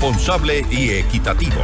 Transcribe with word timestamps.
responsable 0.00 0.64
y 0.70 0.92
equitativo. 0.92 1.60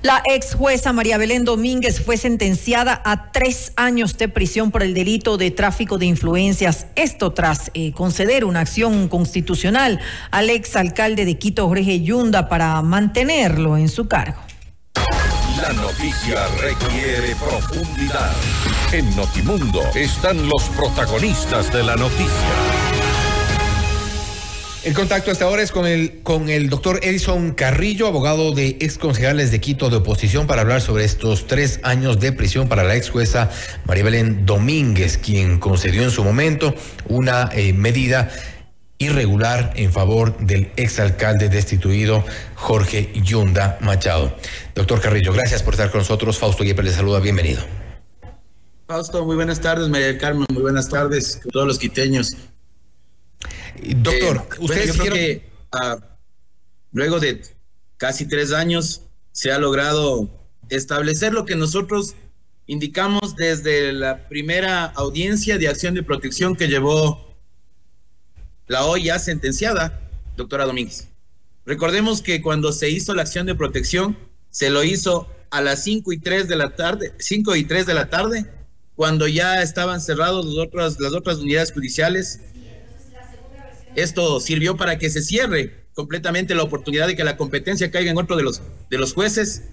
La 0.00 0.22
ex 0.32 0.54
jueza 0.54 0.94
María 0.94 1.18
Belén 1.18 1.44
Domínguez 1.44 2.02
fue 2.02 2.16
sentenciada 2.16 3.02
a 3.04 3.30
tres 3.30 3.74
años 3.76 4.16
de 4.16 4.28
prisión 4.28 4.70
por 4.70 4.82
el 4.82 4.94
delito 4.94 5.36
de 5.36 5.50
tráfico 5.50 5.98
de 5.98 6.06
influencias. 6.06 6.86
Esto 6.96 7.34
tras 7.34 7.70
eh, 7.74 7.92
conceder 7.92 8.46
una 8.46 8.60
acción 8.60 9.08
constitucional 9.08 10.00
al 10.30 10.48
ex 10.48 10.74
alcalde 10.76 11.26
de 11.26 11.36
Quito, 11.36 11.68
Jorge 11.68 12.00
Yunda, 12.00 12.48
para 12.48 12.80
mantenerlo 12.80 13.76
en 13.76 13.90
su 13.90 14.08
cargo. 14.08 14.40
La 15.60 15.74
noticia 15.74 16.46
requiere 16.58 17.36
profundidad. 17.36 18.32
En 18.92 19.14
Notimundo 19.14 19.82
están 19.94 20.48
los 20.48 20.70
protagonistas 20.70 21.70
de 21.70 21.82
la 21.82 21.96
noticia. 21.96 22.79
El 24.82 24.94
contacto 24.94 25.30
hasta 25.30 25.44
ahora 25.44 25.60
es 25.60 25.72
con 25.72 25.86
el, 25.86 26.22
con 26.22 26.48
el 26.48 26.70
doctor 26.70 27.00
Edison 27.02 27.52
Carrillo, 27.52 28.06
abogado 28.06 28.52
de 28.52 28.78
ex 28.80 28.96
concejales 28.96 29.50
de 29.50 29.60
Quito 29.60 29.90
de 29.90 29.96
oposición, 29.96 30.46
para 30.46 30.62
hablar 30.62 30.80
sobre 30.80 31.04
estos 31.04 31.46
tres 31.46 31.80
años 31.82 32.18
de 32.18 32.32
prisión 32.32 32.66
para 32.66 32.82
la 32.82 32.96
ex 32.96 33.10
jueza 33.10 33.50
María 33.84 34.04
Belén 34.04 34.46
Domínguez, 34.46 35.18
quien 35.18 35.58
concedió 35.58 36.02
en 36.02 36.10
su 36.10 36.24
momento 36.24 36.74
una 37.10 37.50
eh, 37.52 37.74
medida 37.74 38.30
irregular 38.96 39.74
en 39.76 39.92
favor 39.92 40.38
del 40.38 40.72
exalcalde 40.76 41.50
destituido 41.50 42.24
Jorge 42.54 43.12
Yunda 43.22 43.76
Machado. 43.82 44.34
Doctor 44.74 45.02
Carrillo, 45.02 45.34
gracias 45.34 45.62
por 45.62 45.74
estar 45.74 45.90
con 45.90 45.98
nosotros. 45.98 46.38
Fausto 46.38 46.64
Yepes 46.64 46.86
le 46.86 46.92
saluda, 46.92 47.20
bienvenido. 47.20 47.62
Fausto, 48.86 49.26
muy 49.26 49.36
buenas 49.36 49.60
tardes, 49.60 49.90
María 49.90 50.06
del 50.06 50.18
Carmen, 50.18 50.46
muy 50.48 50.62
buenas 50.62 50.88
tardes 50.88 51.38
a 51.46 51.50
todos 51.50 51.66
los 51.66 51.78
quiteños. 51.78 52.34
Doctor, 53.96 54.46
usted 54.58 54.86
yo 54.86 54.94
creo 54.94 55.12
que 55.12 55.50
ah, 55.72 55.98
luego 56.92 57.20
de 57.20 57.42
casi 57.96 58.26
tres 58.26 58.52
años 58.52 59.02
se 59.32 59.52
ha 59.52 59.58
logrado 59.58 60.28
establecer 60.68 61.32
lo 61.32 61.44
que 61.44 61.56
nosotros 61.56 62.14
indicamos 62.66 63.36
desde 63.36 63.92
la 63.92 64.28
primera 64.28 64.86
audiencia 64.86 65.58
de 65.58 65.68
acción 65.68 65.94
de 65.94 66.02
protección 66.02 66.54
que 66.54 66.68
llevó 66.68 67.34
la 68.66 68.84
hoy 68.84 69.04
ya 69.04 69.18
sentenciada, 69.18 70.00
doctora 70.36 70.64
Domínguez. 70.64 71.08
Recordemos 71.66 72.22
que 72.22 72.40
cuando 72.40 72.72
se 72.72 72.88
hizo 72.88 73.14
la 73.14 73.22
acción 73.22 73.46
de 73.46 73.54
protección, 73.54 74.16
se 74.50 74.70
lo 74.70 74.84
hizo 74.84 75.28
a 75.50 75.60
las 75.60 75.82
5 75.84 76.12
y 76.12 76.18
3 76.18 76.48
de 76.48 76.56
la 76.56 76.76
tarde, 76.76 77.12
5 77.18 77.56
y 77.56 77.64
3 77.64 77.86
de 77.86 77.94
la 77.94 78.08
tarde, 78.08 78.46
cuando 78.94 79.26
ya 79.26 79.62
estaban 79.62 80.00
cerrados 80.00 80.46
las 80.72 81.12
otras 81.12 81.38
unidades 81.38 81.72
judiciales 81.72 82.40
esto 83.94 84.40
sirvió 84.40 84.76
para 84.76 84.98
que 84.98 85.10
se 85.10 85.22
cierre 85.22 85.86
completamente 85.94 86.54
la 86.54 86.62
oportunidad 86.62 87.06
de 87.06 87.16
que 87.16 87.24
la 87.24 87.36
competencia 87.36 87.90
caiga 87.90 88.10
en 88.10 88.18
otro 88.18 88.36
de 88.36 88.42
los, 88.42 88.62
de 88.88 88.98
los 88.98 89.12
jueces. 89.12 89.64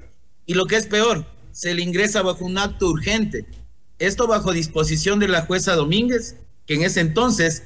Y 0.45 0.53
lo 0.53 0.65
que 0.65 0.75
es 0.75 0.87
peor, 0.87 1.25
se 1.51 1.73
le 1.73 1.81
ingresa 1.81 2.21
bajo 2.21 2.45
un 2.45 2.57
acto 2.57 2.87
urgente. 2.87 3.45
Esto 3.99 4.27
bajo 4.27 4.51
disposición 4.51 5.19
de 5.19 5.27
la 5.27 5.41
jueza 5.41 5.75
Domínguez, 5.75 6.35
que 6.65 6.75
en 6.75 6.83
ese 6.83 6.99
entonces 6.99 7.63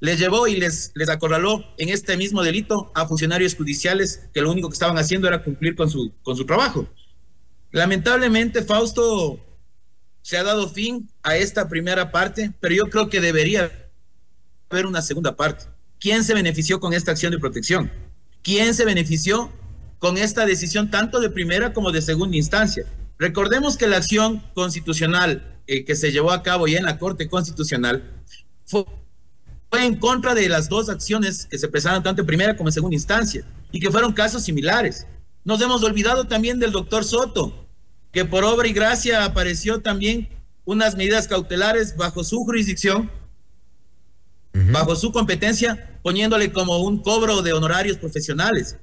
les 0.00 0.18
llevó 0.18 0.48
y 0.48 0.56
les, 0.56 0.92
les 0.94 1.08
acorraló 1.10 1.64
en 1.76 1.90
este 1.90 2.16
mismo 2.16 2.42
delito 2.42 2.90
a 2.94 3.06
funcionarios 3.06 3.54
judiciales 3.54 4.28
que 4.32 4.40
lo 4.40 4.50
único 4.50 4.68
que 4.68 4.74
estaban 4.74 4.98
haciendo 4.98 5.28
era 5.28 5.44
cumplir 5.44 5.76
con 5.76 5.90
su, 5.90 6.12
con 6.22 6.36
su 6.36 6.46
trabajo. 6.46 6.88
Lamentablemente, 7.70 8.62
Fausto 8.62 9.38
se 10.22 10.38
ha 10.38 10.42
dado 10.42 10.68
fin 10.68 11.08
a 11.22 11.36
esta 11.36 11.68
primera 11.68 12.10
parte, 12.10 12.52
pero 12.60 12.74
yo 12.74 12.86
creo 12.88 13.08
que 13.08 13.20
debería 13.20 13.89
haber 14.70 14.86
una 14.86 15.02
segunda 15.02 15.36
parte. 15.36 15.64
¿Quién 15.98 16.24
se 16.24 16.32
benefició 16.32 16.80
con 16.80 16.94
esta 16.94 17.10
acción 17.10 17.32
de 17.32 17.38
protección? 17.38 17.90
¿Quién 18.42 18.72
se 18.72 18.84
benefició 18.84 19.50
con 19.98 20.16
esta 20.16 20.46
decisión 20.46 20.90
tanto 20.90 21.20
de 21.20 21.28
primera 21.28 21.72
como 21.72 21.90
de 21.90 22.00
segunda 22.00 22.36
instancia? 22.36 22.84
Recordemos 23.18 23.76
que 23.76 23.88
la 23.88 23.98
acción 23.98 24.42
constitucional 24.54 25.60
eh, 25.66 25.84
que 25.84 25.94
se 25.94 26.12
llevó 26.12 26.30
a 26.30 26.42
cabo 26.42 26.68
ya 26.68 26.78
en 26.78 26.84
la 26.84 26.98
Corte 26.98 27.28
Constitucional 27.28 28.22
fue, 28.64 28.84
fue 29.68 29.84
en 29.84 29.96
contra 29.96 30.34
de 30.34 30.48
las 30.48 30.68
dos 30.68 30.88
acciones 30.88 31.46
que 31.46 31.58
se 31.58 31.68
presentaron 31.68 32.02
tanto 32.02 32.22
en 32.22 32.26
primera 32.26 32.56
como 32.56 32.68
en 32.68 32.72
segunda 32.72 32.94
instancia 32.94 33.44
y 33.72 33.80
que 33.80 33.90
fueron 33.90 34.12
casos 34.12 34.44
similares. 34.44 35.06
Nos 35.44 35.60
hemos 35.60 35.82
olvidado 35.82 36.28
también 36.28 36.60
del 36.60 36.72
doctor 36.72 37.04
Soto, 37.04 37.66
que 38.12 38.24
por 38.24 38.44
obra 38.44 38.68
y 38.68 38.72
gracia 38.72 39.24
apareció 39.24 39.80
también 39.80 40.28
unas 40.64 40.96
medidas 40.96 41.28
cautelares 41.28 41.96
bajo 41.96 42.24
su 42.24 42.38
jurisdicción 42.44 43.10
bajo 44.52 44.96
su 44.96 45.12
competencia, 45.12 45.98
poniéndole 46.02 46.52
como 46.52 46.78
un 46.78 47.02
cobro 47.02 47.42
de 47.42 47.52
honorarios 47.52 47.96
profesionales. 47.96 48.76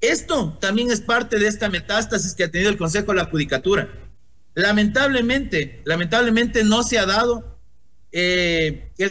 Esto 0.00 0.56
también 0.60 0.90
es 0.90 1.00
parte 1.00 1.38
de 1.38 1.46
esta 1.46 1.68
metástasis 1.68 2.34
que 2.34 2.44
ha 2.44 2.50
tenido 2.50 2.70
el 2.70 2.76
Consejo 2.76 3.12
de 3.12 3.18
la 3.18 3.24
Judicatura. 3.26 3.88
Lamentablemente, 4.54 5.82
lamentablemente 5.84 6.62
no 6.62 6.82
se 6.82 6.98
ha 6.98 7.06
dado 7.06 7.58
eh, 8.12 8.92
el 8.98 9.10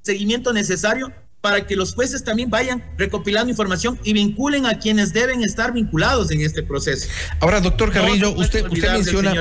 seguimiento 0.00 0.52
necesario 0.52 1.12
para 1.42 1.66
que 1.66 1.74
los 1.76 1.92
jueces 1.92 2.22
también 2.24 2.48
vayan 2.48 2.82
recopilando 2.96 3.50
información 3.50 3.98
y 4.04 4.12
vinculen 4.12 4.64
a 4.64 4.78
quienes 4.78 5.12
deben 5.12 5.42
estar 5.42 5.72
vinculados 5.72 6.30
en 6.30 6.40
este 6.40 6.62
proceso. 6.62 7.08
Ahora, 7.40 7.60
doctor 7.60 7.90
Carrillo, 7.92 8.30
usted, 8.30 8.64
usted 8.70 8.92
menciona, 8.92 9.34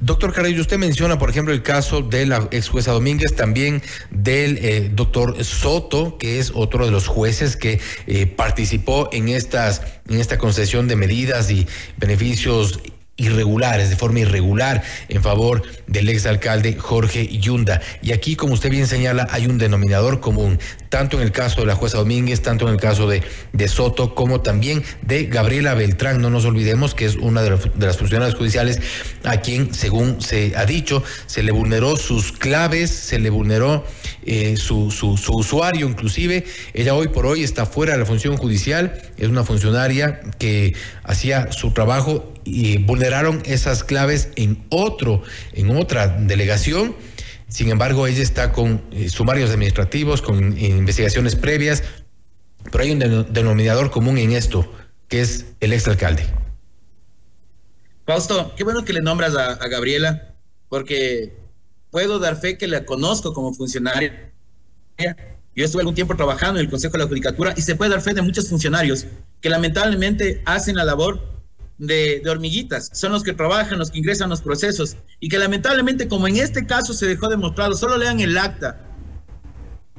doctor 0.00 0.32
Carrillo, 0.32 0.60
usted 0.60 0.78
menciona, 0.78 1.18
por 1.18 1.28
ejemplo, 1.28 1.52
el 1.52 1.62
caso 1.62 2.02
de 2.02 2.24
la 2.26 2.48
ex 2.52 2.68
jueza 2.68 2.92
Domínguez, 2.92 3.34
también 3.34 3.82
del 4.10 4.58
eh, 4.58 4.90
doctor 4.94 5.44
Soto, 5.44 6.18
que 6.18 6.38
es 6.38 6.52
otro 6.54 6.84
de 6.86 6.92
los 6.92 7.08
jueces 7.08 7.56
que 7.56 7.80
eh, 8.06 8.26
participó 8.26 9.08
en 9.12 9.28
estas, 9.28 9.82
en 10.08 10.20
esta 10.20 10.38
concesión 10.38 10.86
de 10.86 10.94
medidas 10.94 11.50
y 11.50 11.66
beneficios 11.96 12.78
irregulares, 13.16 13.90
de 13.90 13.96
forma 13.96 14.20
irregular, 14.20 14.82
en 15.08 15.22
favor 15.22 15.62
del 15.86 16.08
exalcalde 16.08 16.76
Jorge 16.76 17.28
Yunda. 17.38 17.80
Y 18.02 18.12
aquí, 18.12 18.34
como 18.34 18.54
usted 18.54 18.70
bien 18.70 18.88
señala, 18.88 19.28
hay 19.30 19.46
un 19.46 19.56
denominador 19.56 20.18
común, 20.20 20.58
tanto 20.88 21.16
en 21.18 21.22
el 21.22 21.30
caso 21.30 21.60
de 21.60 21.68
la 21.68 21.76
jueza 21.76 21.98
Domínguez, 21.98 22.42
tanto 22.42 22.66
en 22.66 22.74
el 22.74 22.80
caso 22.80 23.08
de, 23.08 23.22
de 23.52 23.68
Soto, 23.68 24.16
como 24.16 24.40
también 24.40 24.82
de 25.02 25.26
Gabriela 25.26 25.74
Beltrán. 25.74 26.20
No 26.20 26.28
nos 26.28 26.44
olvidemos 26.44 26.94
que 26.94 27.04
es 27.04 27.14
una 27.14 27.42
de, 27.42 27.56
las 27.78 27.98
funcionarias 27.98 28.36
judiciales 28.36 28.80
a 29.22 29.36
quien, 29.36 29.72
según 29.74 30.20
se 30.20 30.56
ha 30.56 30.66
dicho, 30.66 31.04
se 31.26 31.44
le 31.44 31.52
vulneró 31.52 31.96
sus 31.96 32.32
claves, 32.32 32.90
se 32.90 33.20
le 33.20 33.30
vulneró 33.30 33.84
eh, 34.26 34.56
su, 34.56 34.90
su, 34.90 35.16
su 35.16 35.34
usuario 35.34 35.88
inclusive. 35.88 36.44
Ella 36.72 36.94
hoy 36.94 37.08
por 37.08 37.26
hoy 37.26 37.44
está 37.44 37.64
fuera 37.64 37.92
de 37.92 38.00
la 38.00 38.06
función 38.06 38.36
judicial, 38.36 39.00
es 39.16 39.28
una 39.28 39.44
funcionaria 39.44 40.20
que 40.38 40.74
hacía 41.04 41.52
su 41.52 41.70
trabajo 41.70 42.33
y 42.44 42.78
vulneraron 42.78 43.42
esas 43.44 43.84
claves 43.84 44.28
en 44.36 44.64
otro, 44.70 45.22
en 45.52 45.76
otra 45.76 46.08
delegación. 46.08 46.94
Sin 47.48 47.70
embargo, 47.70 48.06
ella 48.06 48.22
está 48.22 48.52
con 48.52 48.82
eh, 48.92 49.08
sumarios 49.08 49.50
administrativos, 49.50 50.22
con 50.22 50.58
investigaciones 50.58 51.36
previas, 51.36 51.82
pero 52.70 52.84
hay 52.84 52.90
un 52.92 52.98
denominador 53.32 53.90
común 53.90 54.18
en 54.18 54.32
esto, 54.32 54.70
que 55.08 55.20
es 55.20 55.46
el 55.60 55.72
exalcalde. 55.72 56.24
Fausto, 58.06 58.54
qué 58.56 58.64
bueno 58.64 58.84
que 58.84 58.92
le 58.92 59.00
nombras 59.00 59.34
a, 59.34 59.52
a 59.52 59.68
Gabriela, 59.68 60.34
porque 60.68 61.32
puedo 61.90 62.18
dar 62.18 62.40
fe 62.40 62.58
que 62.58 62.66
la 62.66 62.84
conozco 62.84 63.32
como 63.32 63.54
funcionaria. 63.54 64.32
Yo 65.56 65.64
estuve 65.64 65.82
algún 65.82 65.94
tiempo 65.94 66.16
trabajando 66.16 66.58
en 66.58 66.66
el 66.66 66.70
Consejo 66.70 66.94
de 66.94 67.04
la 67.04 67.08
Judicatura 67.08 67.54
y 67.56 67.62
se 67.62 67.76
puede 67.76 67.92
dar 67.92 68.00
fe 68.00 68.14
de 68.14 68.22
muchos 68.22 68.48
funcionarios 68.48 69.06
que 69.40 69.48
lamentablemente 69.48 70.42
hacen 70.44 70.74
la 70.74 70.84
labor 70.84 71.33
de, 71.78 72.22
hormiguitas, 72.28 72.90
son 72.92 73.12
los 73.12 73.22
que 73.22 73.32
trabajan, 73.32 73.78
los 73.78 73.90
que 73.90 73.98
ingresan 73.98 74.30
los 74.30 74.40
procesos, 74.40 74.96
y 75.20 75.28
que 75.28 75.38
lamentablemente, 75.38 76.08
como 76.08 76.28
en 76.28 76.36
este 76.36 76.66
caso 76.66 76.94
se 76.94 77.06
dejó 77.06 77.28
demostrado, 77.28 77.74
solo 77.76 77.96
lean 77.96 78.20
el 78.20 78.36
acta, 78.38 78.80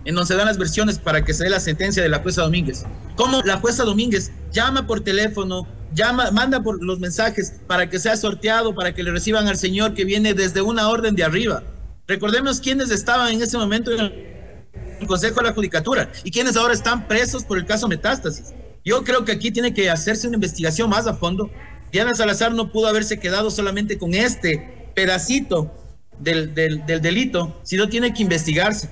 en 0.06 0.16
donde 0.16 0.28
se 0.28 0.36
dan 0.36 0.46
las 0.46 0.58
versiones 0.58 1.00
para 1.00 1.26
que 1.26 1.34
se 1.34 1.46
dé 1.46 1.50
la 1.50 1.60
sentencia 1.60 2.02
de 2.02 2.10
la 2.10 2.20
jueza 2.20 2.44
Domínguez. 2.44 2.86
Como 3.16 3.42
la 3.42 3.58
jueza 3.58 3.84
Domínguez 3.84 4.32
llama 4.52 4.86
por 4.86 5.02
teléfono, 5.02 5.68
llama, 5.94 6.30
manda 6.32 6.62
por 6.62 6.84
los 6.84 7.00
mensajes 7.00 7.56
para 7.68 7.90
que 7.90 8.00
sea 8.00 8.16
sorteado, 8.16 8.76
para 8.76 8.94
que 8.94 9.04
le 9.04 9.12
reciban 9.12 9.48
al 9.48 9.58
señor 9.58 9.94
que 9.96 10.06
viene 10.06 10.34
desde 10.34 10.62
una 10.62 10.90
orden 10.90 11.16
de 11.16 11.24
arriba. 11.24 11.64
Recordemos 12.08 12.60
quiénes 12.60 12.92
estaban 12.92 13.34
en 13.34 13.42
ese 13.42 13.58
momento 13.58 13.92
en 13.92 14.00
el 14.00 15.08
Consejo 15.08 15.42
de 15.42 15.48
la 15.48 15.54
Judicatura 15.54 16.12
y 16.24 16.32
quienes 16.32 16.56
ahora 16.56 16.74
están 16.74 17.08
presos 17.08 17.44
por 17.44 17.58
el 17.58 17.66
caso 17.66 17.88
Metástasis. 17.88 18.54
Yo 18.86 19.04
creo 19.04 19.26
que 19.26 19.32
aquí 19.32 19.50
tiene 19.50 19.74
que 19.74 19.90
hacerse 19.90 20.28
una 20.28 20.36
investigación 20.36 20.90
más 20.90 21.08
a 21.08 21.16
fondo. 21.16 21.50
Diana 21.92 22.14
Salazar 22.14 22.54
no 22.54 22.72
pudo 22.72 22.88
haberse 22.88 23.20
quedado 23.20 23.50
solamente 23.50 23.98
con 23.98 24.14
este 24.14 24.92
pedacito 24.94 25.74
del, 26.20 26.54
delito, 26.54 27.60
sino 27.64 27.90
tiene 27.90 28.14
que 28.14 28.22
investigarse. 28.22 28.90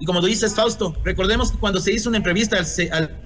Y 0.00 0.04
como 0.04 0.20
tú 0.20 0.26
dices, 0.26 0.54
Fausto, 0.54 0.96
recordemos 1.04 1.52
que 1.52 1.58
cuando 1.58 1.80
se 1.80 1.92
hizo 1.92 2.08
una 2.08 2.18
entrevista 2.18 2.58
al, 2.58 2.66
al 2.90 3.16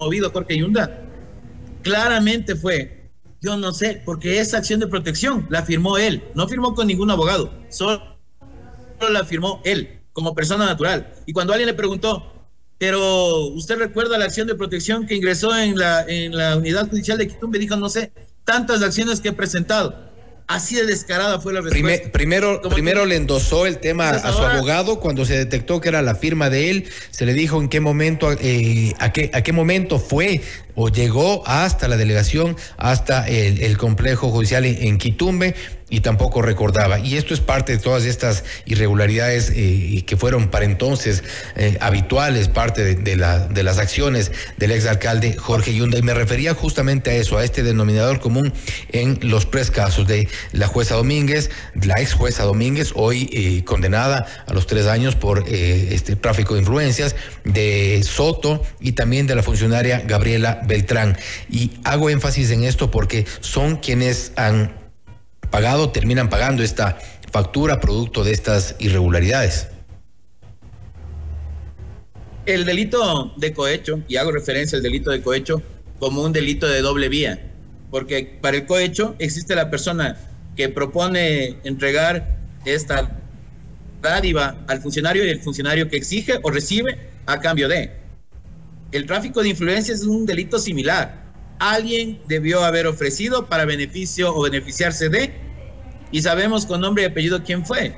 movido 0.00 0.32
Jorge 0.32 0.58
Yunda, 0.58 1.04
claramente 1.82 2.56
fue, 2.56 3.12
yo 3.40 3.56
no 3.56 3.72
sé, 3.72 4.02
porque 4.04 4.40
esa 4.40 4.58
acción 4.58 4.80
de 4.80 4.88
protección 4.88 5.46
la 5.50 5.62
firmó 5.62 5.98
él, 5.98 6.24
no 6.34 6.48
firmó 6.48 6.74
con 6.74 6.88
ningún 6.88 7.12
abogado, 7.12 7.52
solo 7.70 8.18
la 9.08 9.24
firmó 9.24 9.60
él. 9.64 10.00
como 10.12 10.34
persona 10.34 10.66
natural. 10.66 11.14
Y 11.24 11.32
cuando 11.32 11.52
alguien 11.52 11.68
le 11.68 11.74
preguntó, 11.74 12.31
pero 12.82 13.46
usted 13.50 13.78
recuerda 13.78 14.18
la 14.18 14.24
acción 14.24 14.48
de 14.48 14.56
protección 14.56 15.06
que 15.06 15.14
ingresó 15.14 15.56
en 15.56 15.78
la, 15.78 16.04
en 16.08 16.36
la 16.36 16.56
unidad 16.56 16.90
judicial 16.90 17.16
de 17.16 17.28
Quitumbe, 17.28 17.60
dijo, 17.60 17.76
no 17.76 17.88
sé, 17.88 18.10
tantas 18.42 18.82
acciones 18.82 19.20
que 19.20 19.28
he 19.28 19.32
presentado. 19.32 20.10
Así 20.48 20.74
de 20.74 20.84
descarada 20.86 21.38
fue 21.38 21.52
la 21.52 21.60
respuesta. 21.60 22.10
primero, 22.10 22.60
primero 22.60 23.06
le 23.06 23.14
endosó 23.14 23.66
el 23.66 23.78
tema 23.78 24.10
a 24.10 24.32
su 24.32 24.42
abogado 24.42 24.98
cuando 24.98 25.24
se 25.24 25.38
detectó 25.38 25.80
que 25.80 25.90
era 25.90 26.02
la 26.02 26.16
firma 26.16 26.50
de 26.50 26.70
él. 26.70 26.88
Se 27.12 27.24
le 27.24 27.34
dijo 27.34 27.60
en 27.60 27.68
qué 27.68 27.78
momento, 27.78 28.32
eh, 28.32 28.92
a 28.98 29.12
qué 29.12 29.30
a 29.32 29.42
qué 29.42 29.52
momento 29.52 30.00
fue 30.00 30.40
o 30.74 30.88
llegó 30.88 31.46
hasta 31.46 31.88
la 31.88 31.96
delegación, 31.96 32.56
hasta 32.76 33.28
el, 33.28 33.76
complejo 33.76 34.30
judicial 34.30 34.64
en, 34.64 34.98
Quitumbe 34.98 35.54
y 35.88 36.00
tampoco 36.00 36.40
recordaba. 36.40 36.98
Y 37.00 37.16
esto 37.16 37.34
es 37.34 37.40
parte 37.40 37.72
de 37.72 37.78
todas 37.78 38.04
estas 38.04 38.44
irregularidades 38.64 39.52
eh, 39.54 40.02
que 40.06 40.16
fueron 40.16 40.48
para 40.48 40.64
entonces 40.64 41.22
eh, 41.54 41.76
habituales, 41.80 42.48
parte 42.48 42.94
de 42.94 43.16
las 43.16 43.78
acciones 43.78 44.32
del 44.56 44.70
exalcalde 44.70 45.34
Jorge 45.36 45.74
Yunda. 45.74 45.98
Y 45.98 46.02
me 46.02 46.14
refería 46.14 46.54
justamente 46.54 47.10
a 47.10 47.14
eso, 47.14 47.36
a 47.36 47.44
este 47.44 47.62
denominador 47.62 48.20
común 48.20 48.54
en 48.90 49.18
los 49.22 49.50
tres 49.50 49.70
casos 49.70 50.06
de 50.06 50.28
la 50.52 50.66
jueza 50.66 50.94
Domínguez, 50.94 51.50
la 51.74 52.00
ex 52.00 52.14
jueza 52.14 52.44
Domínguez, 52.44 52.92
hoy 52.94 53.28
eh, 53.32 53.64
condenada 53.64 54.26
a 54.46 54.54
los 54.54 54.66
tres 54.66 54.86
años 54.86 55.14
por 55.14 55.44
este 55.48 56.16
tráfico 56.16 56.54
de 56.54 56.60
influencias, 56.60 57.16
de 57.44 58.02
Soto 58.02 58.62
y 58.80 58.92
también 58.92 59.26
de 59.26 59.34
la 59.34 59.42
funcionaria 59.42 60.02
Gabriela 60.06 60.61
Beltrán. 60.66 61.16
Y 61.50 61.72
hago 61.84 62.10
énfasis 62.10 62.50
en 62.50 62.64
esto 62.64 62.90
porque 62.90 63.26
son 63.40 63.76
quienes 63.76 64.32
han 64.36 64.74
pagado, 65.50 65.90
terminan 65.90 66.28
pagando 66.28 66.62
esta 66.62 66.98
factura 67.30 67.80
producto 67.80 68.24
de 68.24 68.32
estas 68.32 68.76
irregularidades. 68.78 69.68
El 72.46 72.64
delito 72.64 73.32
de 73.36 73.52
cohecho, 73.52 74.00
y 74.08 74.16
hago 74.16 74.32
referencia 74.32 74.76
al 74.76 74.82
delito 74.82 75.10
de 75.10 75.22
cohecho 75.22 75.62
como 75.98 76.22
un 76.22 76.32
delito 76.32 76.66
de 76.66 76.80
doble 76.80 77.08
vía, 77.08 77.52
porque 77.90 78.38
para 78.40 78.56
el 78.56 78.66
cohecho 78.66 79.14
existe 79.18 79.54
la 79.54 79.70
persona 79.70 80.18
que 80.56 80.68
propone 80.68 81.58
entregar 81.64 82.36
esta 82.64 83.18
dádiva 84.00 84.56
al 84.66 84.80
funcionario 84.80 85.24
y 85.24 85.28
el 85.28 85.40
funcionario 85.40 85.88
que 85.88 85.96
exige 85.96 86.40
o 86.42 86.50
recibe 86.50 86.98
a 87.26 87.38
cambio 87.38 87.68
de 87.68 88.01
el 88.92 89.06
tráfico 89.06 89.42
de 89.42 89.48
influencias 89.48 90.00
es 90.00 90.06
un 90.06 90.26
delito 90.26 90.58
similar. 90.58 91.22
Alguien 91.58 92.20
debió 92.28 92.64
haber 92.64 92.86
ofrecido 92.86 93.46
para 93.46 93.64
beneficio 93.64 94.34
o 94.34 94.42
beneficiarse 94.42 95.08
de, 95.08 95.32
y 96.10 96.20
sabemos 96.22 96.66
con 96.66 96.80
nombre 96.80 97.04
y 97.04 97.06
apellido 97.06 97.42
quién 97.42 97.64
fue. 97.64 97.96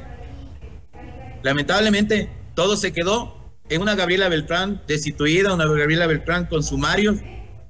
Lamentablemente, 1.43 2.31
todo 2.55 2.77
se 2.77 2.93
quedó 2.93 3.45
en 3.69 3.83
una 3.83 3.95
Gabriela 3.95 4.29
Beltrán 4.29 4.83
destituida, 4.87 5.53
una 5.53 5.67
Gabriela 5.67 6.07
Beltrán 6.07 6.47
con 6.47 6.63
sumarios, 6.63 7.17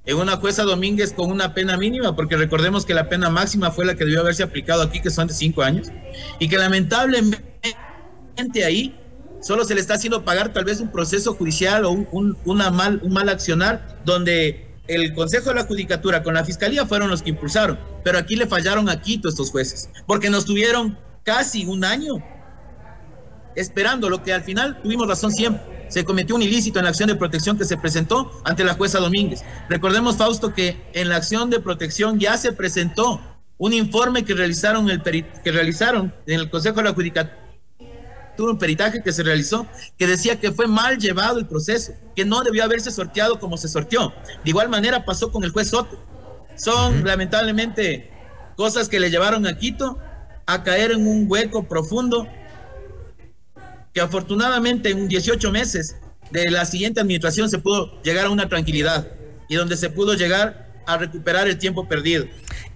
en 0.06 0.16
una 0.16 0.36
jueza 0.36 0.64
Domínguez 0.64 1.12
con 1.12 1.30
una 1.30 1.54
pena 1.54 1.78
mínima, 1.78 2.14
porque 2.14 2.36
recordemos 2.36 2.84
que 2.84 2.92
la 2.92 3.08
pena 3.08 3.30
máxima 3.30 3.70
fue 3.70 3.86
la 3.86 3.94
que 3.94 4.04
debió 4.04 4.20
haberse 4.20 4.42
aplicado 4.42 4.82
aquí, 4.82 5.00
que 5.00 5.10
son 5.10 5.28
de 5.28 5.34
cinco 5.34 5.62
años, 5.62 5.88
y 6.38 6.48
que 6.48 6.58
lamentablemente 6.58 7.42
ahí 8.64 8.94
solo 9.44 9.64
se 9.64 9.74
le 9.74 9.80
está 9.80 9.94
haciendo 9.94 10.24
pagar 10.24 10.52
tal 10.52 10.64
vez 10.64 10.80
un 10.80 10.90
proceso 10.90 11.34
judicial 11.34 11.84
o 11.84 11.90
un, 11.90 12.36
una 12.44 12.70
mal, 12.70 13.00
un 13.02 13.12
mal 13.12 13.28
accionar 13.28 14.00
donde 14.04 14.74
el 14.88 15.14
Consejo 15.14 15.50
de 15.50 15.56
la 15.56 15.64
Judicatura 15.64 16.22
con 16.22 16.34
la 16.34 16.44
Fiscalía 16.44 16.86
fueron 16.86 17.10
los 17.10 17.22
que 17.22 17.30
impulsaron, 17.30 17.78
pero 18.02 18.18
aquí 18.18 18.36
le 18.36 18.46
fallaron 18.46 18.88
a 18.88 19.00
Quito 19.00 19.28
estos 19.28 19.50
jueces, 19.50 19.90
porque 20.06 20.30
nos 20.30 20.46
tuvieron 20.46 20.98
casi 21.22 21.66
un 21.66 21.84
año 21.84 22.14
esperando 23.54 24.10
lo 24.10 24.22
que 24.22 24.32
al 24.32 24.42
final 24.42 24.80
tuvimos 24.82 25.06
razón 25.06 25.30
siempre. 25.30 25.62
Se 25.88 26.04
cometió 26.04 26.34
un 26.34 26.42
ilícito 26.42 26.78
en 26.78 26.86
la 26.86 26.90
acción 26.90 27.08
de 27.08 27.14
protección 27.14 27.56
que 27.56 27.64
se 27.64 27.76
presentó 27.76 28.30
ante 28.44 28.64
la 28.64 28.74
jueza 28.74 28.98
Domínguez. 28.98 29.44
Recordemos, 29.68 30.16
Fausto, 30.16 30.52
que 30.52 30.76
en 30.92 31.08
la 31.08 31.16
acción 31.16 31.50
de 31.50 31.60
protección 31.60 32.18
ya 32.18 32.36
se 32.36 32.52
presentó 32.52 33.20
un 33.58 33.72
informe 33.72 34.24
que 34.24 34.34
realizaron, 34.34 34.90
el 34.90 35.02
que 35.02 35.52
realizaron 35.52 36.12
en 36.26 36.40
el 36.40 36.50
Consejo 36.50 36.78
de 36.78 36.84
la 36.84 36.94
Judicatura 36.94 37.43
tuvo 38.36 38.50
un 38.50 38.58
peritaje 38.58 39.02
que 39.02 39.12
se 39.12 39.22
realizó 39.22 39.66
que 39.98 40.06
decía 40.06 40.38
que 40.38 40.52
fue 40.52 40.66
mal 40.66 40.98
llevado 40.98 41.38
el 41.38 41.46
proceso, 41.46 41.92
que 42.14 42.24
no 42.24 42.42
debió 42.42 42.64
haberse 42.64 42.90
sorteado 42.90 43.38
como 43.38 43.56
se 43.56 43.68
sorteó. 43.68 44.12
De 44.44 44.50
igual 44.50 44.68
manera 44.68 45.04
pasó 45.04 45.30
con 45.30 45.44
el 45.44 45.50
juez 45.50 45.68
Soto. 45.68 45.98
Son 46.56 47.04
lamentablemente 47.04 48.10
cosas 48.56 48.88
que 48.88 49.00
le 49.00 49.10
llevaron 49.10 49.46
a 49.46 49.58
Quito 49.58 49.98
a 50.46 50.62
caer 50.62 50.92
en 50.92 51.06
un 51.06 51.26
hueco 51.28 51.64
profundo 51.64 52.28
que 53.92 54.00
afortunadamente 54.00 54.90
en 54.90 55.08
18 55.08 55.50
meses 55.52 55.96
de 56.30 56.50
la 56.50 56.64
siguiente 56.64 57.00
administración 57.00 57.48
se 57.48 57.58
pudo 57.58 58.00
llegar 58.02 58.26
a 58.26 58.30
una 58.30 58.48
tranquilidad 58.48 59.08
y 59.48 59.54
donde 59.54 59.76
se 59.76 59.90
pudo 59.90 60.14
llegar 60.14 60.64
a 60.86 60.98
recuperar 60.98 61.48
el 61.48 61.58
tiempo 61.58 61.88
perdido. 61.88 62.26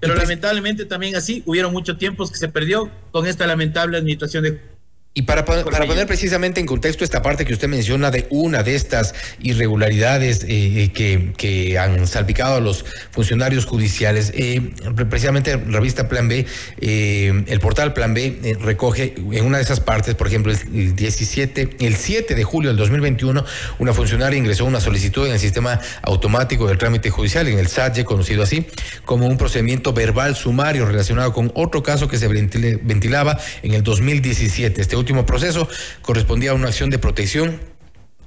Pero 0.00 0.14
pues 0.14 0.24
lamentablemente 0.24 0.84
también 0.84 1.16
así 1.16 1.42
hubieron 1.44 1.72
muchos 1.72 1.98
tiempos 1.98 2.30
que 2.30 2.38
se 2.38 2.48
perdió 2.48 2.90
con 3.10 3.26
esta 3.26 3.46
lamentable 3.46 3.98
administración 3.98 4.44
de 4.44 4.60
y 5.18 5.22
para, 5.22 5.44
para 5.44 5.84
poner 5.84 6.06
precisamente 6.06 6.60
en 6.60 6.66
contexto 6.66 7.02
esta 7.02 7.22
parte 7.22 7.44
que 7.44 7.52
usted 7.52 7.66
menciona 7.66 8.12
de 8.12 8.28
una 8.30 8.62
de 8.62 8.76
estas 8.76 9.16
irregularidades 9.40 10.44
eh, 10.44 10.84
eh, 10.84 10.92
que, 10.92 11.32
que, 11.36 11.76
han 11.76 12.06
salpicado 12.06 12.54
a 12.54 12.60
los 12.60 12.84
funcionarios 13.10 13.66
judiciales, 13.66 14.32
eh, 14.36 14.70
precisamente 15.10 15.56
revista 15.56 16.08
Plan 16.08 16.28
B, 16.28 16.46
el 16.80 17.60
portal 17.60 17.94
Plan 17.94 18.14
B 18.14 18.56
recoge 18.60 19.14
en 19.32 19.44
una 19.44 19.56
de 19.56 19.64
esas 19.64 19.80
partes, 19.80 20.14
por 20.14 20.28
ejemplo, 20.28 20.52
el 20.52 20.94
17, 20.94 21.78
el 21.80 21.96
7 21.96 22.36
de 22.36 22.44
julio 22.44 22.70
del 22.70 22.76
2021, 22.76 23.44
una 23.80 23.92
funcionaria 23.92 24.38
ingresó 24.38 24.66
una 24.66 24.80
solicitud 24.80 25.26
en 25.26 25.32
el 25.32 25.40
sistema 25.40 25.80
automático 26.02 26.68
del 26.68 26.78
trámite 26.78 27.10
judicial, 27.10 27.48
en 27.48 27.58
el 27.58 27.66
SATE, 27.66 28.04
conocido 28.04 28.44
así, 28.44 28.66
como 29.04 29.26
un 29.26 29.36
procedimiento 29.36 29.92
verbal 29.92 30.36
sumario 30.36 30.86
relacionado 30.86 31.32
con 31.32 31.50
otro 31.56 31.82
caso 31.82 32.06
que 32.06 32.18
se 32.18 32.28
ventilaba 32.28 33.36
en 33.64 33.74
el 33.74 33.82
2017. 33.82 34.80
Este 34.80 34.94
último 34.94 35.07
proceso 35.26 35.68
correspondía 36.02 36.52
a 36.52 36.54
una 36.54 36.68
acción 36.68 36.90
de 36.90 36.98
protección 36.98 37.60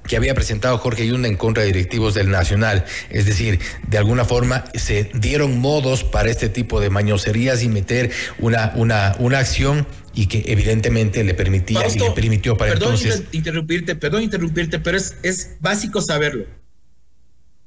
que 0.06 0.16
había 0.16 0.34
presentado 0.34 0.78
Jorge 0.78 1.06
Yunda 1.06 1.28
en 1.28 1.36
contra 1.36 1.62
de 1.62 1.68
directivos 1.68 2.14
del 2.14 2.30
Nacional. 2.30 2.84
Es 3.10 3.26
decir, 3.26 3.60
de 3.86 3.98
alguna 3.98 4.24
forma 4.24 4.64
se 4.74 5.10
dieron 5.14 5.58
modos 5.58 6.04
para 6.04 6.30
este 6.30 6.48
tipo 6.48 6.80
de 6.80 6.90
mañoserías 6.90 7.62
y 7.62 7.68
meter 7.68 8.10
una, 8.38 8.72
una, 8.74 9.14
una 9.18 9.38
acción 9.38 9.86
y 10.14 10.26
que 10.26 10.44
evidentemente 10.46 11.24
le 11.24 11.34
permitía 11.34 11.86
y 11.88 11.98
le 11.98 12.10
permitió 12.10 12.56
para 12.56 12.72
perdón 12.72 12.94
entonces. 12.94 13.22
interrumpirte, 13.32 13.96
perdón 13.96 14.22
interrumpirte, 14.22 14.78
pero 14.78 14.96
es, 14.96 15.16
es 15.22 15.56
básico 15.60 16.00
saberlo. 16.00 16.46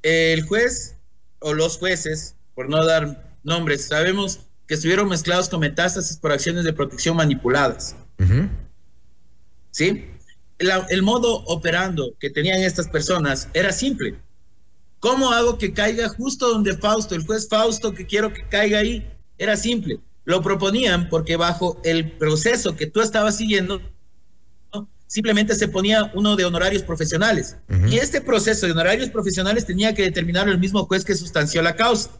El 0.02 0.42
juez 0.42 0.94
o 1.40 1.54
los 1.54 1.78
jueces, 1.78 2.36
por 2.54 2.68
no 2.68 2.84
dar 2.84 3.34
nombres, 3.42 3.86
sabemos 3.86 4.40
que 4.68 4.74
estuvieron 4.74 5.08
mezclados 5.08 5.48
con 5.48 5.60
metástasis 5.60 6.16
por 6.18 6.32
acciones 6.32 6.64
de 6.64 6.72
protección 6.72 7.16
manipuladas. 7.16 7.96
¿Sí? 9.76 10.06
el 10.58 11.02
modo 11.02 11.44
operando 11.44 12.14
que 12.18 12.30
tenían 12.30 12.62
estas 12.62 12.88
personas 12.88 13.48
era 13.52 13.72
simple. 13.72 14.16
¿Cómo 15.00 15.30
hago 15.30 15.58
que 15.58 15.74
caiga 15.74 16.08
justo 16.08 16.48
donde 16.48 16.78
Fausto, 16.78 17.14
el 17.14 17.26
juez 17.26 17.46
Fausto 17.46 17.92
que 17.92 18.06
quiero 18.06 18.32
que 18.32 18.48
caiga 18.48 18.78
ahí? 18.78 19.06
Era 19.36 19.54
simple. 19.54 20.00
Lo 20.24 20.40
proponían 20.40 21.10
porque 21.10 21.36
bajo 21.36 21.78
el 21.84 22.12
proceso 22.12 22.74
que 22.74 22.86
tú 22.86 23.02
estabas 23.02 23.36
siguiendo, 23.36 23.82
simplemente 25.06 25.54
se 25.54 25.68
ponía 25.68 26.10
uno 26.14 26.36
de 26.36 26.46
honorarios 26.46 26.82
profesionales. 26.82 27.56
Y 27.90 27.98
este 27.98 28.22
proceso 28.22 28.64
de 28.64 28.72
honorarios 28.72 29.10
profesionales 29.10 29.66
tenía 29.66 29.94
que 29.94 30.04
determinar 30.04 30.48
el 30.48 30.58
mismo 30.58 30.86
juez 30.86 31.04
que 31.04 31.14
sustanció 31.14 31.60
la 31.60 31.76
causa. 31.76 32.10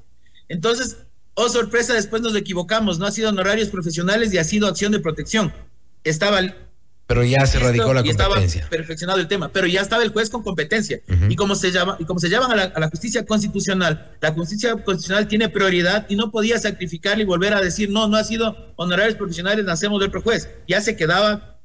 Entonces, 0.50 0.98
oh 1.32 1.48
sorpresa, 1.48 1.94
después 1.94 2.20
nos 2.20 2.36
equivocamos, 2.36 2.98
no 2.98 3.06
ha 3.06 3.12
sido 3.12 3.30
honorarios 3.30 3.70
profesionales 3.70 4.34
y 4.34 4.36
ha 4.36 4.44
sido 4.44 4.68
acción 4.68 4.92
de 4.92 5.00
protección. 5.00 5.54
Estaba 6.04 6.42
pero 7.06 7.22
ya 7.22 7.46
se 7.46 7.60
radicó 7.60 7.94
la 7.94 8.02
competencia. 8.02 8.62
Estaba 8.62 8.70
perfeccionado 8.70 9.20
el 9.20 9.28
tema, 9.28 9.48
pero 9.52 9.66
ya 9.68 9.80
estaba 9.80 10.02
el 10.02 10.10
juez 10.10 10.28
con 10.28 10.42
competencia. 10.42 11.00
Y 11.28 11.36
como 11.36 11.54
se 11.54 11.70
llama, 11.70 11.96
y 12.00 12.04
como 12.04 12.18
se 12.18 12.28
llaman 12.28 12.58
a 12.58 12.78
la, 12.80 12.88
justicia 12.88 13.24
constitucional, 13.24 14.16
la 14.20 14.32
justicia 14.32 14.72
constitucional 14.72 15.28
tiene 15.28 15.48
prioridad 15.48 16.06
y 16.08 16.16
no 16.16 16.32
podía 16.32 16.58
sacrificarle 16.58 17.22
y 17.22 17.26
volver 17.26 17.54
a 17.54 17.60
decir, 17.60 17.90
no, 17.90 18.08
no 18.08 18.16
ha 18.16 18.24
sido 18.24 18.72
honorarios 18.76 19.16
profesionales, 19.16 19.64
nacemos 19.64 20.00
de 20.00 20.06
otro 20.06 20.20
juez. 20.20 20.50
Ya 20.66 20.80
se 20.80 20.96
quedaba 20.96 21.60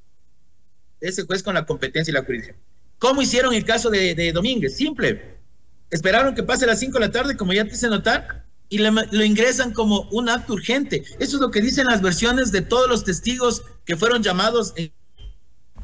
ese 0.99 1.23
juez 1.23 1.41
con 1.41 1.55
la 1.55 1.65
competencia 1.65 2.11
y 2.11 2.13
la 2.13 2.23
jurisdicción. 2.23 2.57
¿Cómo 2.99 3.23
hicieron 3.23 3.55
el 3.55 3.65
caso 3.65 3.89
de, 3.89 4.31
Domínguez? 4.31 4.77
Simple. 4.77 5.39
Esperaron 5.89 6.35
que 6.35 6.43
pase 6.43 6.67
las 6.67 6.79
5 6.79 6.93
de 6.93 6.99
la 6.99 7.11
tarde, 7.11 7.35
como 7.35 7.51
ya 7.51 7.65
te 7.65 7.73
hice 7.73 7.87
notar, 7.87 8.45
y 8.69 8.77
lo 8.77 9.25
ingresan 9.25 9.73
como 9.73 10.07
un 10.11 10.29
acto 10.29 10.53
urgente. 10.53 11.03
Eso 11.17 11.37
es 11.37 11.41
lo 11.41 11.49
que 11.49 11.61
dicen 11.61 11.87
las 11.87 12.03
versiones 12.03 12.51
de 12.51 12.61
todos 12.61 12.87
los 12.87 13.03
testigos 13.03 13.63
que 13.85 13.97
fueron 13.97 14.21
llamados 14.21 14.73
en 14.75 14.93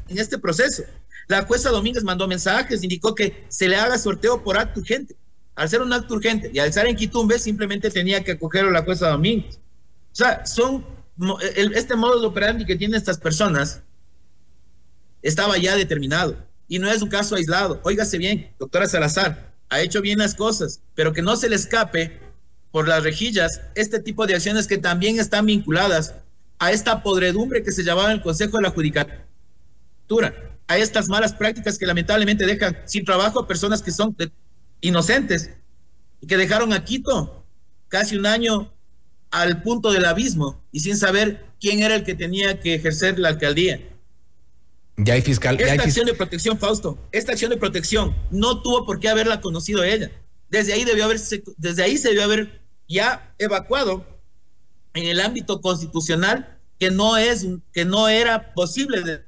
en 0.08 0.18
este 0.18 0.38
proceso. 0.38 0.82
La 1.26 1.42
jueza 1.44 1.70
Domínguez 1.70 2.04
mandó 2.04 2.26
mensajes, 2.26 2.82
indicó 2.82 3.14
que 3.14 3.44
se 3.48 3.68
le 3.68 3.76
haga 3.76 3.98
sorteo 3.98 4.42
por 4.42 4.58
acto 4.58 4.80
urgente. 4.80 5.14
Al 5.54 5.68
ser 5.68 5.82
un 5.82 5.92
acto 5.92 6.14
urgente 6.14 6.50
y 6.52 6.58
al 6.58 6.68
estar 6.68 6.86
en 6.86 6.96
Quitumbe, 6.96 7.38
simplemente 7.38 7.90
tenía 7.90 8.22
que 8.22 8.32
acogerlo 8.32 8.70
la 8.70 8.82
jueza 8.82 9.10
Domínguez. 9.10 9.56
O 10.12 10.14
sea, 10.14 10.46
son 10.46 10.84
este 11.74 11.96
modo 11.96 12.20
de 12.20 12.26
operandi 12.26 12.64
que 12.64 12.76
tienen 12.76 12.96
estas 12.96 13.18
personas 13.18 13.82
estaba 15.22 15.58
ya 15.58 15.76
determinado. 15.76 16.36
Y 16.68 16.78
no 16.78 16.90
es 16.90 17.02
un 17.02 17.08
caso 17.08 17.36
aislado. 17.36 17.80
Óigase 17.82 18.18
bien, 18.18 18.52
doctora 18.58 18.86
Salazar, 18.86 19.52
ha 19.68 19.80
hecho 19.80 20.00
bien 20.00 20.18
las 20.18 20.34
cosas, 20.34 20.80
pero 20.94 21.12
que 21.12 21.22
no 21.22 21.36
se 21.36 21.48
le 21.48 21.56
escape 21.56 22.20
por 22.70 22.86
las 22.86 23.02
rejillas 23.02 23.60
este 23.74 24.00
tipo 24.00 24.26
de 24.26 24.34
acciones 24.34 24.66
que 24.66 24.78
también 24.78 25.18
están 25.18 25.46
vinculadas 25.46 26.14
a 26.58 26.72
esta 26.72 27.02
podredumbre 27.02 27.62
que 27.62 27.72
se 27.72 27.84
llamaba 27.84 28.12
el 28.12 28.22
Consejo 28.22 28.58
de 28.58 28.64
la 28.64 28.70
Judicatura, 28.70 29.24
a 30.66 30.78
estas 30.78 31.08
malas 31.08 31.32
prácticas 31.32 31.78
que 31.78 31.86
lamentablemente 31.86 32.46
dejan 32.46 32.76
sin 32.86 33.04
trabajo 33.04 33.40
a 33.40 33.48
personas 33.48 33.82
que 33.82 33.90
son 33.90 34.16
inocentes 34.80 35.50
y 36.20 36.26
que 36.26 36.36
dejaron 36.36 36.72
a 36.72 36.84
Quito 36.84 37.44
casi 37.88 38.16
un 38.16 38.26
año 38.26 38.72
al 39.30 39.62
punto 39.62 39.92
del 39.92 40.04
abismo 40.04 40.62
y 40.72 40.80
sin 40.80 40.96
saber 40.96 41.44
quién 41.60 41.80
era 41.82 41.94
el 41.94 42.04
que 42.04 42.14
tenía 42.14 42.60
que 42.60 42.74
ejercer 42.74 43.18
la 43.18 43.28
alcaldía. 43.28 43.80
Ya 44.96 45.14
hay 45.14 45.22
fiscal. 45.22 45.56
Esta 45.60 45.72
hay 45.72 45.78
acción 45.78 46.06
de 46.06 46.14
protección, 46.14 46.58
Fausto, 46.58 46.98
esta 47.12 47.32
acción 47.32 47.50
de 47.50 47.56
protección 47.56 48.16
no 48.30 48.62
tuvo 48.62 48.84
por 48.84 48.98
qué 48.98 49.08
haberla 49.08 49.40
conocido 49.40 49.84
ella. 49.84 50.10
Desde 50.50 50.72
ahí 50.72 50.84
debió 50.84 51.04
haberse, 51.04 51.42
desde 51.56 51.82
ahí 51.82 51.96
se 51.98 52.08
debió 52.08 52.24
haber 52.24 52.62
ya 52.88 53.34
evacuado 53.38 54.04
en 54.94 55.06
el 55.06 55.20
ámbito 55.20 55.60
constitucional 55.60 56.58
que 56.78 56.90
no 56.90 57.16
es, 57.16 57.46
que 57.72 57.84
no 57.84 58.08
era 58.08 58.54
posible 58.54 59.26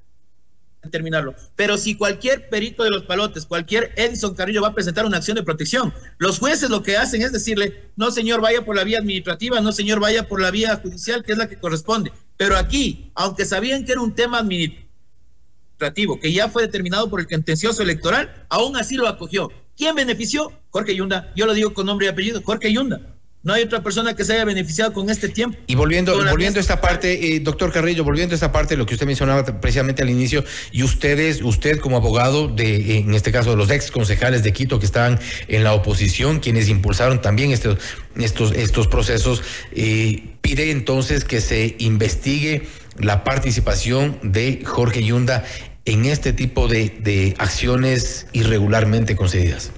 determinarlo. 0.82 1.34
Pero 1.56 1.76
si 1.76 1.94
cualquier 1.94 2.49
perito 2.49 2.82
de 2.82 2.90
los 2.90 3.04
palotes, 3.04 3.46
cualquier 3.46 3.92
Edison 3.96 4.34
Carrillo 4.34 4.62
va 4.62 4.68
a 4.68 4.75
presentar 4.75 5.04
una 5.04 5.18
acción 5.18 5.34
de 5.37 5.42
protección, 5.42 5.92
los 6.18 6.38
jueces 6.38 6.70
lo 6.70 6.82
que 6.82 6.96
hacen 6.96 7.22
es 7.22 7.32
decirle, 7.32 7.90
no 7.96 8.10
señor, 8.10 8.40
vaya 8.40 8.64
por 8.64 8.76
la 8.76 8.84
vía 8.84 8.99
administrativa, 8.99 9.60
no 9.60 9.72
señor, 9.72 10.00
vaya 10.00 10.26
por 10.26 10.40
la 10.40 10.50
vía 10.50 10.76
judicial, 10.76 11.22
que 11.25 11.32
es 11.32 11.38
la 11.38 11.49
que 11.49 11.58
corresponde. 11.58 12.12
Pero 12.37 12.56
aquí, 12.56 13.10
aunque 13.14 13.44
sabían 13.44 13.84
que 13.84 13.92
era 13.92 14.00
un 14.00 14.14
tema 14.14 14.38
administrativo, 14.38 16.18
que 16.20 16.32
ya 16.32 16.49
fue 16.49 16.62
determinado 16.62 17.10
por 17.10 17.20
el 17.20 17.28
contencioso 17.28 17.82
electoral, 17.82 18.46
aún 18.49 18.76
así 18.76 18.96
lo 18.96 19.06
acogió. 19.06 19.50
¿Quién 19.76 19.94
benefició? 19.94 20.52
Jorge 20.70 20.94
Yunda. 20.94 21.32
Yo 21.37 21.46
lo 21.46 21.54
digo 21.54 21.72
con 21.72 21.87
nombre 21.87 22.06
y 22.06 22.10
apellido, 22.10 22.42
Jorge 22.42 22.72
Yunda. 22.72 23.00
No 23.42 23.54
hay 23.54 23.62
otra 23.62 23.82
persona 23.82 24.14
que 24.14 24.23
se 24.23 24.35
haya 24.35 24.44
beneficiado 24.44 24.92
con 24.92 25.09
este 25.09 25.30
tiempo. 25.30 25.56
Y 25.66 25.75
volviendo, 25.75 26.14
volviendo 26.14 26.59
a 26.59 26.61
esta 26.61 26.82
parte, 26.82 27.37
eh, 27.37 27.40
doctor 27.40 27.73
Carrillo, 27.73 28.04
volviendo 28.04 28.35
a 28.35 28.37
esta 28.37 28.52
parte, 28.52 28.76
lo 28.76 28.85
que 28.85 28.92
usted 28.92 29.06
mencionaba 29.06 29.44
precisamente 29.62 30.02
al 30.02 30.11
inicio, 30.11 30.44
y 30.73 30.82
ustedes, 30.82 31.40
usted 31.40 31.78
como 31.78 31.97
abogado 31.97 32.49
de, 32.49 32.99
en 32.99 33.14
este 33.14 33.32
caso, 33.32 33.50
de 33.50 33.56
los 33.56 33.70
ex 33.70 33.90
concejales 33.90 34.42
de 34.42 34.52
Quito 34.52 34.78
que 34.78 34.85
estaban 34.85 35.18
en 35.49 35.64
la 35.64 35.73
oposición, 35.73 36.40
quienes 36.40 36.68
impulsaron 36.68 37.23
también 37.23 37.50
estos, 37.50 37.78
estos, 38.14 38.52
estos 38.52 38.88
procesos, 38.88 39.42
eh, 39.73 40.35
pide 40.42 40.70
entonces 40.70 41.25
que 41.25 41.40
se 41.40 41.76
investigue 41.78 42.66
la 42.99 43.25
participación 43.25 44.18
de 44.23 44.62
Jorge 44.66 45.02
Yunda 45.02 45.44
en 45.87 46.04
este 46.04 46.35
tipo 46.35 46.68
de, 46.68 46.90
de 47.00 47.35
acciones 47.38 48.26
irregularmente 48.32 49.16
concedidas. 49.16 49.73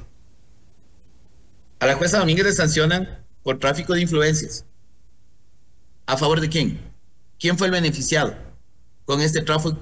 A 1.78 1.87
la 1.87 1.95
jueza 1.95 2.19
Domínguez 2.19 2.47
le 2.47 2.52
sancionan 2.52 3.22
por 3.42 3.58
tráfico 3.58 3.94
de 3.94 4.02
influencias. 4.02 4.64
¿A 6.06 6.16
favor 6.16 6.40
de 6.40 6.49
quién? 6.49 6.80
¿Quién 7.38 7.58
fue 7.58 7.66
el 7.66 7.72
beneficiado 7.72 8.34
con 9.04 9.20
este 9.20 9.40
tráfico 9.40 9.78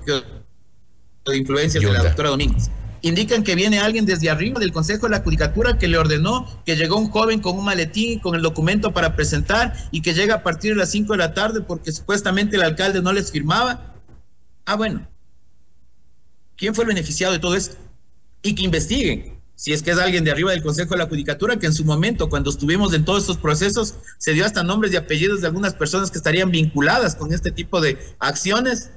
de 1.27 1.37
influencias 1.37 1.83
de 1.83 1.93
la 1.93 2.03
doctora 2.03 2.31
Domínguez? 2.31 2.71
Indican 3.03 3.43
que 3.43 3.55
viene 3.55 3.81
alguien 3.81 4.05
desde 4.05 4.29
arriba 4.29 4.61
del 4.61 4.73
Consejo 4.73 5.07
de 5.07 5.13
la 5.13 5.23
Judicatura 5.23 5.79
que 5.79 5.89
le 5.89 5.97
ordenó 5.97 6.47
que 6.67 6.77
llegó 6.77 6.97
un 6.97 7.11
joven 7.11 7.41
con 7.41 7.59
un 7.59 7.65
maletín 7.65 8.13
y 8.13 8.21
con 8.21 8.35
el 8.35 8.43
documento 8.43 8.93
para 8.93 9.17
presentar 9.17 9.75
y 9.91 10.03
que 10.03 10.13
llega 10.13 10.37
a 10.37 10.43
partir 10.43 10.73
de 10.73 10.79
las 10.79 10.91
5 10.91 11.13
de 11.15 11.19
la 11.19 11.33
tarde 11.33 11.63
porque 11.63 11.93
supuestamente 11.93 12.57
el 12.57 12.63
alcalde 12.63 13.01
no 13.01 13.13
les 13.13 13.31
firmaba. 13.31 13.95
Ah, 14.67 14.77
bueno. 14.77 15.09
¿Quién 16.57 16.75
fue 16.75 16.85
el 16.85 16.89
beneficiado 16.89 17.33
de 17.33 17.39
todo 17.39 17.57
esto? 17.57 17.77
Y 18.43 18.55
que 18.55 18.65
investiguen 18.65 19.40
si 19.61 19.75
es 19.75 19.83
que 19.83 19.91
es 19.91 19.99
alguien 19.99 20.25
de 20.25 20.31
arriba 20.31 20.53
del 20.53 20.63
Consejo 20.63 20.95
de 20.95 21.01
la 21.01 21.07
Judicatura, 21.07 21.59
que 21.59 21.67
en 21.67 21.75
su 21.75 21.85
momento, 21.85 22.31
cuando 22.31 22.49
estuvimos 22.49 22.95
en 22.95 23.05
todos 23.05 23.25
estos 23.25 23.37
procesos, 23.37 23.97
se 24.17 24.33
dio 24.33 24.47
hasta 24.47 24.63
nombres 24.63 24.91
y 24.91 24.97
apellidos 24.97 25.43
de 25.43 25.49
algunas 25.49 25.75
personas 25.75 26.11
que 26.11 26.17
estarían 26.17 26.51
vinculadas 26.51 27.15
con 27.15 27.31
este 27.35 27.51
tipo 27.51 27.83
de 27.83 27.99
acciones, 28.21 28.89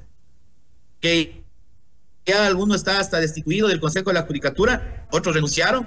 que 1.01 1.43
ya 2.25 2.47
alguno 2.47 2.75
está 2.75 3.01
hasta 3.01 3.19
destituido 3.19 3.67
del 3.67 3.81
Consejo 3.81 4.11
de 4.11 4.13
la 4.13 4.21
Judicatura, 4.21 5.05
otros 5.11 5.35
renunciaron. 5.35 5.85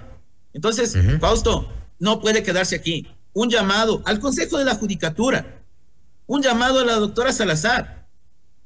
Entonces, 0.53 0.95
Fausto, 1.21 1.73
no 1.99 2.21
puede 2.21 2.43
quedarse 2.43 2.77
aquí. 2.77 3.09
Un 3.33 3.49
llamado 3.49 4.03
al 4.05 4.21
Consejo 4.21 4.59
de 4.59 4.67
la 4.67 4.75
Judicatura, 4.75 5.63
un 6.27 6.43
llamado 6.43 6.81
a 6.81 6.85
la 6.85 6.97
doctora 6.97 7.33
Salazar. 7.33 8.07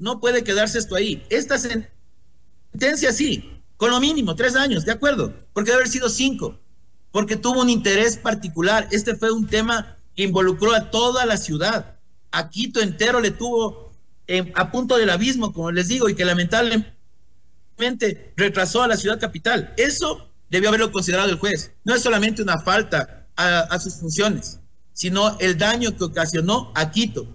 No 0.00 0.19
puede 0.19 0.43
quedarse 0.43 0.76
esto 0.76 0.97
ahí. 0.97 1.25
Esta 1.31 1.57
sentencia 1.57 3.12
sí, 3.12 3.60
con 3.81 3.91
lo 3.91 3.99
mínimo, 3.99 4.37
tres 4.37 4.55
años, 4.57 4.85
de 4.85 4.93
acuerdo, 4.93 5.33
porque 5.55 5.71
debe 5.71 5.81
haber 5.81 5.91
sido 5.91 6.11
cinco, 6.11 6.55
porque 7.13 7.37
tuvo 7.37 7.63
un 7.63 7.71
interés 7.71 8.19
particular. 8.19 8.87
Este 8.91 9.17
fue 9.17 9.33
un 9.33 9.47
tema 9.47 9.97
que 10.15 10.25
involucró 10.25 10.75
a 10.75 10.91
toda 10.91 11.25
la 11.25 11.39
ciudad. 11.39 11.97
A 12.31 12.51
Quito 12.51 12.83
entero 12.83 13.21
le 13.21 13.31
tuvo 13.31 13.91
a 14.55 14.71
punto 14.71 14.99
del 14.99 15.09
abismo, 15.09 15.55
como 15.55 15.73
les 15.73 15.89
digo, 15.89 16.11
y 16.11 16.15
que 16.15 16.27
lamentablemente 16.27 18.35
retrasó 18.37 18.83
a 18.83 18.87
la 18.87 18.99
ciudad 18.99 19.19
capital. 19.19 19.73
Eso 19.79 20.29
debió 20.51 20.69
haberlo 20.69 20.93
considerado 20.93 21.31
el 21.31 21.39
juez. 21.39 21.73
No 21.83 21.95
es 21.95 22.03
solamente 22.03 22.43
una 22.43 22.59
falta 22.59 23.29
a, 23.35 23.79
sus 23.79 23.95
funciones, 23.95 24.61
sino 24.93 25.39
el 25.39 25.57
daño 25.57 25.97
que 25.97 26.05
ocasionó 26.05 26.71
a 26.75 26.91
Quito, 26.91 27.27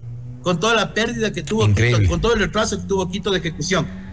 con 0.43 0.59
toda 0.59 0.75
la 0.75 0.93
pérdida 0.93 1.33
que 1.33 1.41
tuvo 1.41 1.65
Quito, 1.73 2.07
con 2.07 2.21
todo 2.21 2.35
el 2.35 2.41
retraso 2.41 2.79
que 2.79 2.85
tuvo 2.85 3.09
Quito 3.09 3.31
de 3.31 3.39
ejecución. 3.39 4.04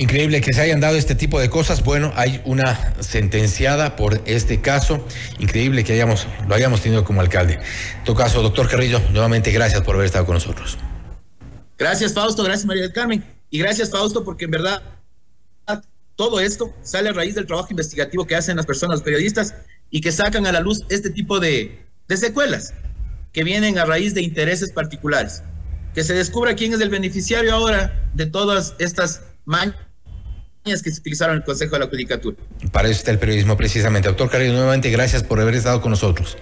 Increíble 0.00 0.40
que 0.40 0.54
se 0.54 0.62
hayan 0.62 0.80
dado 0.80 0.96
este 0.96 1.14
tipo 1.14 1.38
de 1.38 1.50
cosas. 1.50 1.84
Bueno, 1.84 2.10
hay 2.16 2.40
una 2.46 2.94
sentenciada 3.00 3.96
por 3.96 4.22
este 4.24 4.62
caso. 4.62 5.06
Increíble 5.38 5.84
que 5.84 5.92
hayamos, 5.92 6.26
lo 6.48 6.54
hayamos 6.54 6.80
tenido 6.80 7.04
como 7.04 7.20
alcalde. 7.20 7.60
En 7.98 8.04
tu 8.04 8.14
caso, 8.14 8.40
doctor 8.40 8.66
Carrillo, 8.66 8.98
nuevamente 9.10 9.50
gracias 9.50 9.82
por 9.82 9.96
haber 9.96 10.06
estado 10.06 10.24
con 10.24 10.36
nosotros. 10.36 10.78
Gracias, 11.76 12.14
Fausto. 12.14 12.42
Gracias, 12.42 12.64
María 12.64 12.84
del 12.84 12.94
Carmen. 12.94 13.22
Y 13.50 13.58
gracias, 13.58 13.90
Fausto, 13.90 14.24
porque 14.24 14.46
en 14.46 14.52
verdad 14.52 14.82
todo 16.16 16.40
esto 16.40 16.74
sale 16.82 17.10
a 17.10 17.12
raíz 17.12 17.34
del 17.34 17.44
trabajo 17.44 17.68
investigativo 17.70 18.26
que 18.26 18.36
hacen 18.36 18.56
las 18.56 18.64
personas, 18.64 19.02
periodistas, 19.02 19.54
y 19.90 20.00
que 20.00 20.12
sacan 20.12 20.46
a 20.46 20.52
la 20.52 20.60
luz 20.60 20.80
este 20.88 21.10
tipo 21.10 21.40
de, 21.40 21.78
de 22.08 22.16
secuelas 22.16 22.72
que 23.34 23.44
vienen 23.44 23.76
a 23.76 23.84
raíz 23.84 24.14
de 24.14 24.22
intereses 24.22 24.72
particulares. 24.72 25.42
Que 25.92 26.04
se 26.04 26.14
descubra 26.14 26.54
quién 26.54 26.72
es 26.72 26.80
el 26.80 26.88
beneficiario 26.88 27.52
ahora 27.54 28.08
de 28.14 28.24
todas 28.24 28.74
estas 28.78 29.24
mañas 29.44 29.74
que 30.64 30.90
se 30.90 31.00
utilizaron 31.00 31.36
en 31.36 31.40
el 31.40 31.44
Consejo 31.44 31.76
de 31.76 31.80
la 31.80 31.86
Judicatura. 31.86 32.36
Para 32.70 32.88
eso 32.88 32.98
está 32.98 33.10
el 33.10 33.18
periodismo 33.18 33.56
precisamente. 33.56 34.08
Doctor 34.08 34.30
Carrillo, 34.30 34.52
nuevamente 34.52 34.90
gracias 34.90 35.22
por 35.22 35.40
haber 35.40 35.54
estado 35.54 35.80
con 35.80 35.90
nosotros. 35.90 36.36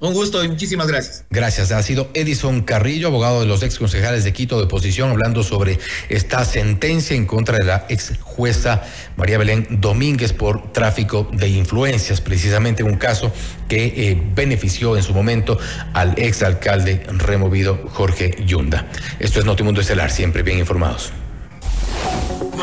Un 0.00 0.12
gusto 0.12 0.44
y 0.44 0.48
muchísimas 0.48 0.86
gracias. 0.86 1.24
Gracias. 1.30 1.72
Ha 1.72 1.82
sido 1.82 2.10
Edison 2.12 2.60
Carrillo, 2.60 3.08
abogado 3.08 3.40
de 3.40 3.46
los 3.46 3.62
ex 3.62 3.78
concejales 3.78 4.22
de 4.24 4.34
Quito 4.34 4.58
de 4.58 4.64
oposición, 4.64 5.10
hablando 5.10 5.42
sobre 5.42 5.78
esta 6.10 6.44
sentencia 6.44 7.16
en 7.16 7.24
contra 7.24 7.56
de 7.56 7.64
la 7.64 7.86
ex 7.88 8.12
jueza 8.20 8.82
María 9.16 9.38
Belén 9.38 9.66
Domínguez 9.80 10.34
por 10.34 10.72
tráfico 10.72 11.30
de 11.32 11.48
influencias, 11.48 12.20
precisamente 12.20 12.82
un 12.82 12.96
caso 12.96 13.32
que 13.66 14.10
eh, 14.10 14.22
benefició 14.34 14.96
en 14.98 15.02
su 15.02 15.14
momento 15.14 15.58
al 15.94 16.12
ex 16.18 16.42
alcalde 16.42 17.02
removido 17.08 17.88
Jorge 17.88 18.36
Yunda. 18.44 18.86
Esto 19.18 19.38
es 19.38 19.46
Notimundo 19.46 19.80
Estelar, 19.80 20.10
siempre 20.10 20.42
bien 20.42 20.58
informados. 20.58 21.12